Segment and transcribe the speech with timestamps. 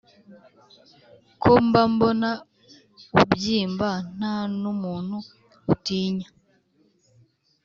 [1.41, 2.29] Ko mba mbona
[3.21, 5.17] ubyimba nta nu muntu
[5.73, 6.27] utinya